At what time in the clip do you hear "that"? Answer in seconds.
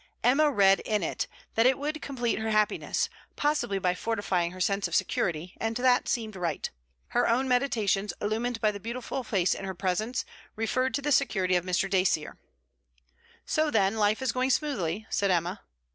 1.53-1.67, 5.75-6.07